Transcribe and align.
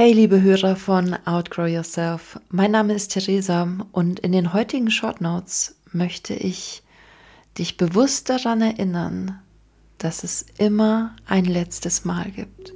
Hey, 0.00 0.12
liebe 0.12 0.40
Hörer 0.40 0.76
von 0.76 1.16
Outgrow 1.24 1.66
Yourself. 1.66 2.38
Mein 2.50 2.70
Name 2.70 2.94
ist 2.94 3.08
Theresa 3.08 3.66
und 3.90 4.20
in 4.20 4.30
den 4.30 4.52
heutigen 4.52 4.92
Short 4.92 5.20
Notes 5.20 5.74
möchte 5.92 6.34
ich 6.34 6.84
dich 7.58 7.76
bewusst 7.76 8.30
daran 8.30 8.60
erinnern, 8.60 9.40
dass 9.98 10.22
es 10.22 10.46
immer 10.56 11.16
ein 11.26 11.46
letztes 11.46 12.04
Mal 12.04 12.30
gibt. 12.30 12.72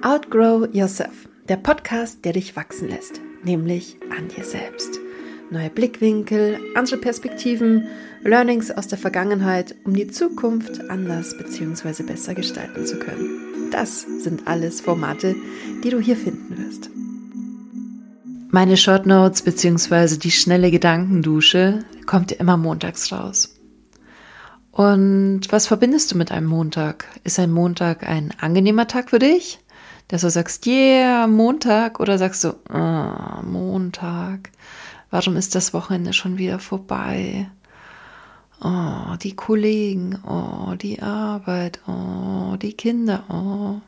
Outgrow 0.00 0.66
Yourself, 0.72 1.28
der 1.46 1.58
Podcast, 1.58 2.24
der 2.24 2.32
dich 2.32 2.56
wachsen 2.56 2.88
lässt, 2.88 3.20
nämlich 3.44 3.98
an 4.16 4.28
dir 4.28 4.46
selbst 4.46 4.98
neue 5.50 5.70
Blickwinkel, 5.70 6.58
andere 6.74 6.98
Perspektiven, 6.98 7.86
Learnings 8.22 8.70
aus 8.70 8.88
der 8.88 8.98
Vergangenheit, 8.98 9.74
um 9.84 9.94
die 9.94 10.08
Zukunft 10.08 10.90
anders 10.90 11.36
bzw. 11.36 12.02
besser 12.02 12.34
gestalten 12.34 12.86
zu 12.86 12.98
können. 12.98 13.70
Das 13.70 14.02
sind 14.02 14.46
alles 14.46 14.80
Formate, 14.80 15.34
die 15.84 15.90
du 15.90 16.00
hier 16.00 16.16
finden 16.16 16.56
wirst. 16.56 16.90
Meine 18.50 18.76
Short 18.76 19.06
Notes 19.06 19.42
bzw. 19.42 20.16
die 20.16 20.30
schnelle 20.30 20.70
Gedankendusche 20.70 21.80
kommt 22.06 22.32
immer 22.32 22.56
montags 22.56 23.12
raus. 23.12 23.56
Und 24.70 25.42
was 25.50 25.66
verbindest 25.66 26.12
du 26.12 26.18
mit 26.18 26.30
einem 26.32 26.46
Montag? 26.46 27.06
Ist 27.24 27.38
ein 27.38 27.50
Montag 27.50 28.06
ein 28.06 28.32
angenehmer 28.40 28.86
Tag 28.86 29.10
für 29.10 29.18
dich? 29.18 29.58
Dass 30.08 30.20
du 30.20 30.30
sagst, 30.30 30.66
yeah, 30.66 31.26
Montag, 31.26 31.98
oder 31.98 32.18
sagst 32.18 32.44
du, 32.44 32.54
oh, 32.72 33.42
Montag? 33.42 34.50
Warum 35.16 35.36
ist 35.36 35.54
das 35.54 35.72
Wochenende 35.72 36.12
schon 36.12 36.36
wieder 36.36 36.58
vorbei? 36.58 37.50
Oh, 38.60 39.16
die 39.22 39.34
Kollegen, 39.34 40.22
oh, 40.26 40.74
die 40.74 41.00
Arbeit, 41.00 41.80
oh, 41.88 42.56
die 42.60 42.74
Kinder, 42.74 43.24
oh. 43.30 43.80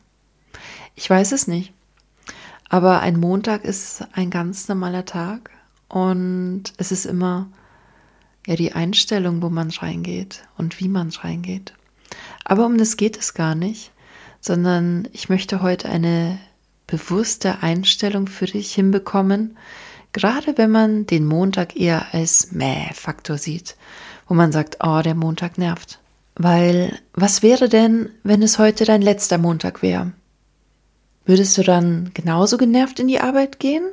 Ich 0.94 1.10
weiß 1.10 1.32
es 1.32 1.46
nicht. 1.46 1.74
Aber 2.70 3.00
ein 3.00 3.20
Montag 3.20 3.66
ist 3.66 4.06
ein 4.14 4.30
ganz 4.30 4.68
normaler 4.68 5.04
Tag 5.04 5.50
und 5.90 6.62
es 6.78 6.92
ist 6.92 7.04
immer 7.04 7.50
ja 8.46 8.56
die 8.56 8.72
Einstellung, 8.72 9.42
wo 9.42 9.50
man 9.50 9.68
reingeht 9.68 10.44
und 10.56 10.80
wie 10.80 10.88
man 10.88 11.10
reingeht. 11.10 11.74
Aber 12.42 12.64
um 12.64 12.78
das 12.78 12.96
geht 12.96 13.18
es 13.18 13.34
gar 13.34 13.54
nicht, 13.54 13.92
sondern 14.40 15.06
ich 15.12 15.28
möchte 15.28 15.60
heute 15.60 15.90
eine 15.90 16.38
bewusste 16.86 17.62
Einstellung 17.62 18.28
für 18.28 18.46
dich 18.46 18.72
hinbekommen, 18.72 19.58
Gerade 20.12 20.56
wenn 20.56 20.70
man 20.70 21.06
den 21.06 21.26
Montag 21.26 21.76
eher 21.76 22.12
als 22.12 22.52
Mäh-Faktor 22.52 23.38
sieht, 23.38 23.76
wo 24.26 24.34
man 24.34 24.52
sagt, 24.52 24.78
oh, 24.82 25.00
der 25.02 25.14
Montag 25.14 25.58
nervt. 25.58 25.98
Weil 26.34 26.98
was 27.12 27.42
wäre 27.42 27.68
denn, 27.68 28.10
wenn 28.22 28.42
es 28.42 28.58
heute 28.58 28.84
dein 28.84 29.02
letzter 29.02 29.38
Montag 29.38 29.82
wäre? 29.82 30.12
Würdest 31.24 31.58
du 31.58 31.62
dann 31.62 32.10
genauso 32.14 32.56
genervt 32.56 33.00
in 33.00 33.08
die 33.08 33.20
Arbeit 33.20 33.58
gehen? 33.58 33.84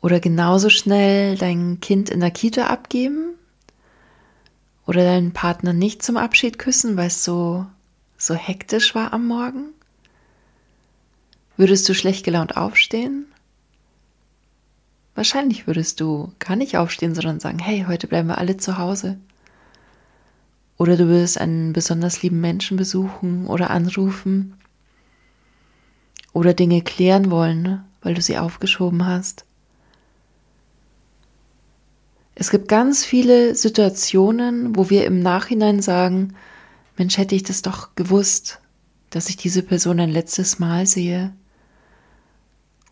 Oder 0.00 0.20
genauso 0.20 0.70
schnell 0.70 1.36
dein 1.36 1.80
Kind 1.80 2.10
in 2.10 2.20
der 2.20 2.30
Kita 2.30 2.68
abgeben? 2.68 3.34
Oder 4.86 5.04
deinen 5.04 5.32
Partner 5.32 5.72
nicht 5.72 6.02
zum 6.02 6.16
Abschied 6.16 6.58
küssen, 6.58 6.96
weil 6.96 7.08
es 7.08 7.24
so, 7.24 7.66
so 8.16 8.34
hektisch 8.34 8.94
war 8.94 9.12
am 9.12 9.26
Morgen? 9.26 9.74
Würdest 11.56 11.88
du 11.88 11.94
schlecht 11.94 12.24
gelaunt 12.24 12.56
aufstehen? 12.56 13.26
Wahrscheinlich 15.14 15.66
würdest 15.66 16.00
du 16.00 16.32
gar 16.38 16.56
nicht 16.56 16.76
aufstehen, 16.76 17.14
sondern 17.14 17.40
sagen, 17.40 17.58
hey, 17.58 17.84
heute 17.86 18.08
bleiben 18.08 18.28
wir 18.28 18.38
alle 18.38 18.56
zu 18.56 18.78
Hause. 18.78 19.18
Oder 20.76 20.96
du 20.96 21.06
würdest 21.06 21.40
einen 21.40 21.72
besonders 21.72 22.22
lieben 22.22 22.40
Menschen 22.40 22.76
besuchen 22.76 23.46
oder 23.46 23.70
anrufen. 23.70 24.54
Oder 26.32 26.52
Dinge 26.52 26.82
klären 26.82 27.30
wollen, 27.30 27.62
ne, 27.62 27.84
weil 28.02 28.14
du 28.14 28.22
sie 28.22 28.38
aufgeschoben 28.38 29.06
hast. 29.06 29.44
Es 32.34 32.50
gibt 32.50 32.66
ganz 32.66 33.04
viele 33.04 33.54
Situationen, 33.54 34.74
wo 34.74 34.90
wir 34.90 35.04
im 35.04 35.20
Nachhinein 35.20 35.80
sagen, 35.80 36.34
Mensch, 36.96 37.16
hätte 37.18 37.36
ich 37.36 37.44
das 37.44 37.62
doch 37.62 37.94
gewusst, 37.94 38.60
dass 39.10 39.28
ich 39.28 39.36
diese 39.36 39.62
Person 39.62 40.00
ein 40.00 40.10
letztes 40.10 40.58
Mal 40.58 40.86
sehe. 40.86 41.32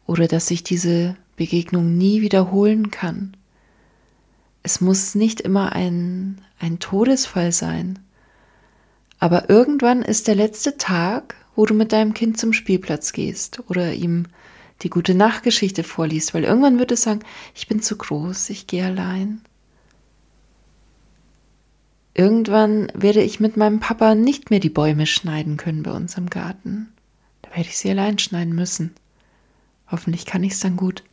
Oder 0.06 0.28
dass 0.28 0.50
ich 0.52 0.62
diese 0.62 1.16
Begegnung 1.36 1.96
nie 1.96 2.20
wiederholen 2.20 2.90
kann. 2.90 3.36
Es 4.62 4.80
muss 4.80 5.14
nicht 5.14 5.40
immer 5.40 5.72
ein, 5.72 6.40
ein 6.58 6.78
Todesfall 6.78 7.52
sein. 7.52 7.98
Aber 9.18 9.50
irgendwann 9.50 10.02
ist 10.02 10.28
der 10.28 10.34
letzte 10.34 10.76
Tag, 10.76 11.36
wo 11.54 11.66
du 11.66 11.74
mit 11.74 11.92
deinem 11.92 12.14
Kind 12.14 12.38
zum 12.38 12.52
Spielplatz 12.52 13.12
gehst 13.12 13.62
oder 13.68 13.92
ihm 13.92 14.26
die 14.82 14.90
gute 14.90 15.14
Nachtgeschichte 15.14 15.84
vorliest, 15.84 16.34
weil 16.34 16.44
irgendwann 16.44 16.78
wird 16.78 16.92
es 16.92 17.02
sagen, 17.02 17.20
ich 17.54 17.68
bin 17.68 17.82
zu 17.82 17.96
groß, 17.96 18.50
ich 18.50 18.66
gehe 18.66 18.84
allein. 18.84 19.42
Irgendwann 22.14 22.92
werde 22.94 23.22
ich 23.22 23.40
mit 23.40 23.56
meinem 23.56 23.80
Papa 23.80 24.14
nicht 24.14 24.50
mehr 24.50 24.60
die 24.60 24.70
Bäume 24.70 25.06
schneiden 25.06 25.56
können 25.56 25.82
bei 25.82 25.92
uns 25.92 26.16
im 26.18 26.28
Garten. 26.28 26.92
Da 27.42 27.50
werde 27.50 27.68
ich 27.68 27.78
sie 27.78 27.90
allein 27.90 28.18
schneiden 28.18 28.54
müssen. 28.54 28.94
Hoffentlich 29.90 30.26
kann 30.26 30.42
ich 30.42 30.52
es 30.52 30.60
dann 30.60 30.76
gut. 30.76 31.04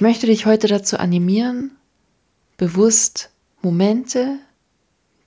Ich 0.00 0.02
möchte 0.02 0.24
dich 0.24 0.46
heute 0.46 0.66
dazu 0.66 0.98
animieren, 0.98 1.72
bewusst 2.56 3.28
Momente, 3.60 4.38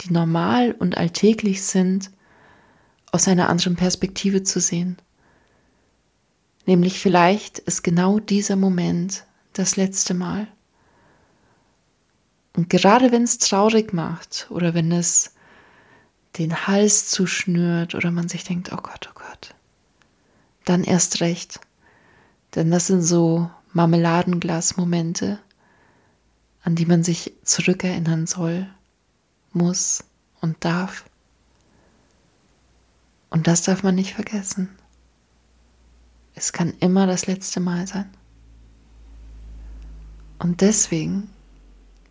die 0.01 0.11
normal 0.11 0.72
und 0.72 0.97
alltäglich 0.97 1.61
sind, 1.61 2.09
aus 3.11 3.28
einer 3.28 3.50
anderen 3.50 3.75
Perspektive 3.75 4.41
zu 4.41 4.59
sehen. 4.59 4.97
Nämlich 6.66 7.00
vielleicht 7.00 7.59
ist 7.59 7.84
genau 7.84 8.17
dieser 8.17 8.56
Moment 8.56 9.25
das 9.53 9.75
letzte 9.75 10.16
Mal. 10.16 10.47
Und 12.57 12.72
gerade 12.72 13.11
wenn 13.11 13.25
es 13.25 13.38
traurig 13.38 13.94
macht 13.94 14.47
oder 14.50 14.73
wenn 14.73 14.91
es 14.91 15.35
den 16.40 16.66
Hals 16.66 17.11
zuschnürt 17.11 17.94
oder 17.94 18.09
man 18.09 18.28
sich 18.28 18.44
denkt, 18.44 18.73
oh 18.73 18.81
Gott, 18.81 19.07
oh 19.11 19.13
Gott, 19.13 19.53
dann 20.66 20.84
erst 20.84 21.22
recht. 21.22 21.59
Denn 22.55 22.72
das 22.72 22.88
sind 22.88 23.03
so 23.03 23.51
Marmeladenglas-Momente, 23.73 25.39
an 26.63 26.75
die 26.75 26.85
man 26.85 27.03
sich 27.03 27.34
zurückerinnern 27.44 28.28
soll, 28.28 28.67
muss 29.51 30.03
und 30.41 30.63
darf. 30.63 31.06
Und 33.29 33.47
das 33.47 33.63
darf 33.63 33.84
man 33.84 33.95
nicht 33.95 34.13
vergessen. 34.13 34.69
Es 36.35 36.53
kann 36.53 36.73
immer 36.79 37.07
das 37.07 37.25
letzte 37.25 37.59
Mal 37.59 37.88
sein. 37.88 38.09
Und 40.40 40.61
deswegen 40.61 41.29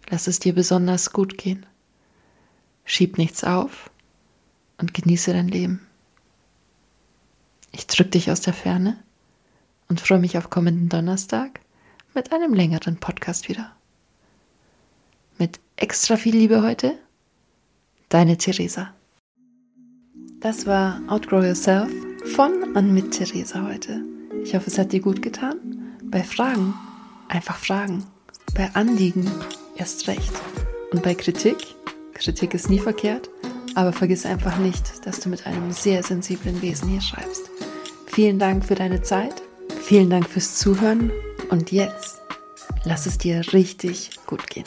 lass 0.08 0.26
es 0.26 0.38
dir 0.38 0.54
besonders 0.54 1.12
gut 1.12 1.38
gehen. 1.38 1.66
Schieb 2.84 3.18
nichts 3.18 3.44
auf 3.44 3.90
und 4.78 4.94
genieße 4.94 5.32
dein 5.32 5.48
Leben. 5.48 5.86
Ich 7.70 7.86
drück 7.86 8.10
dich 8.10 8.30
aus 8.30 8.40
der 8.40 8.52
Ferne 8.52 8.98
und 9.92 10.00
freue 10.00 10.20
mich 10.20 10.38
auf 10.38 10.48
kommenden 10.48 10.88
Donnerstag 10.88 11.60
mit 12.14 12.32
einem 12.32 12.54
längeren 12.54 12.96
Podcast 12.96 13.50
wieder. 13.50 13.72
Mit 15.36 15.60
extra 15.76 16.16
viel 16.16 16.34
Liebe 16.34 16.62
heute, 16.62 16.98
deine 18.08 18.38
Theresa. 18.38 18.94
Das 20.40 20.64
war 20.64 20.98
Outgrow 21.08 21.44
Yourself 21.44 21.90
von 22.34 22.74
und 22.74 22.94
mit 22.94 23.10
Theresa 23.10 23.66
heute. 23.66 24.02
Ich 24.42 24.54
hoffe, 24.54 24.70
es 24.70 24.78
hat 24.78 24.92
dir 24.92 25.00
gut 25.00 25.20
getan. 25.20 25.56
Bei 26.04 26.22
Fragen 26.22 26.72
einfach 27.28 27.58
fragen. 27.58 28.02
Bei 28.54 28.70
Anliegen 28.72 29.30
erst 29.76 30.08
recht. 30.08 30.32
Und 30.90 31.02
bei 31.02 31.14
Kritik, 31.14 31.58
Kritik 32.14 32.54
ist 32.54 32.70
nie 32.70 32.78
verkehrt, 32.78 33.28
aber 33.74 33.92
vergiss 33.92 34.24
einfach 34.24 34.56
nicht, 34.56 35.06
dass 35.06 35.20
du 35.20 35.28
mit 35.28 35.46
einem 35.46 35.70
sehr 35.70 36.02
sensiblen 36.02 36.62
Wesen 36.62 36.88
hier 36.88 37.02
schreibst. 37.02 37.50
Vielen 38.06 38.38
Dank 38.38 38.64
für 38.64 38.74
deine 38.74 39.02
Zeit 39.02 39.41
Vielen 39.92 40.08
Dank 40.08 40.26
fürs 40.26 40.54
Zuhören 40.54 41.12
und 41.50 41.70
jetzt 41.70 42.22
lass 42.84 43.04
es 43.04 43.18
dir 43.18 43.42
richtig 43.52 44.08
gut 44.24 44.46
gehen. 44.46 44.64